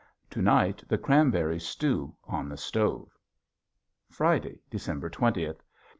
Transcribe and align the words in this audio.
To 0.31 0.41
night 0.41 0.83
the 0.87 0.97
cranberries 0.97 1.63
stew 1.63 2.15
on 2.23 2.49
the 2.49 2.57
stove. 2.57 3.15
Friday, 4.09 4.61
December 4.71 5.11
twentieth. 5.11 5.61